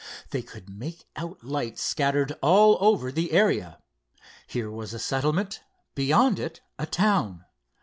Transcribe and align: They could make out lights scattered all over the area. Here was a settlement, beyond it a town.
They 0.31 0.41
could 0.41 0.67
make 0.67 1.05
out 1.15 1.43
lights 1.43 1.83
scattered 1.83 2.31
all 2.41 2.79
over 2.81 3.11
the 3.11 3.33
area. 3.33 3.77
Here 4.47 4.71
was 4.71 4.95
a 4.95 4.97
settlement, 4.99 5.61
beyond 5.93 6.39
it 6.39 6.59
a 6.79 6.87
town. 6.87 7.45